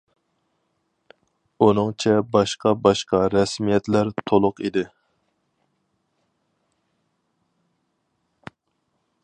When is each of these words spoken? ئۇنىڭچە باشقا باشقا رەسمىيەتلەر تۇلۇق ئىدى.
ئۇنىڭچە 1.65 2.13
باشقا 2.35 2.71
باشقا 2.87 3.19
رەسمىيەتلەر 3.35 4.09
تۇلۇق 4.31 4.63
ئىدى. 4.65 4.85